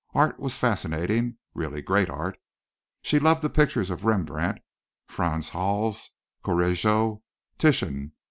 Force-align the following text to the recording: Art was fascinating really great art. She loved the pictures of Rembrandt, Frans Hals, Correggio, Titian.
Art 0.15 0.39
was 0.39 0.57
fascinating 0.57 1.37
really 1.53 1.79
great 1.83 2.09
art. 2.09 2.35
She 3.03 3.19
loved 3.19 3.43
the 3.43 3.51
pictures 3.51 3.91
of 3.91 4.03
Rembrandt, 4.03 4.57
Frans 5.05 5.49
Hals, 5.49 6.09
Correggio, 6.43 7.21
Titian. 7.59 8.13